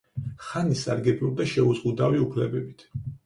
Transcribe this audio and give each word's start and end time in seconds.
ხანი 0.45 0.77
სარგებლობდა 0.79 1.47
შეუზღუდავი 1.53 2.25
უფლებებით. 2.25 2.85